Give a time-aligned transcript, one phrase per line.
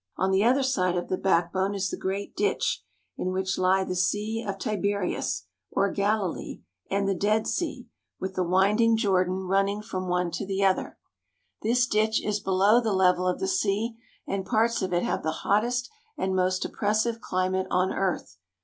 [0.17, 2.83] On the other side of the backbone is the great ditch
[3.17, 7.85] in which lie the Sea of Tiberias, or Galilee, and the Dead Sea,
[8.19, 10.65] with the winding Jordan 3i THE HOLY LAND AND SYRIA running from one to the
[10.65, 10.97] other.
[11.61, 13.95] This ditch is below the level of the sea
[14.27, 15.87] and parts of it have the hottest
[16.17, 18.37] and most oppressive climate on earth.